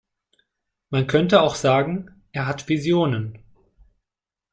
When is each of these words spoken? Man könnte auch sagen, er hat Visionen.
Man 0.89 1.05
könnte 1.05 1.43
auch 1.43 1.53
sagen, 1.53 2.23
er 2.31 2.47
hat 2.47 2.67
Visionen. 2.67 3.37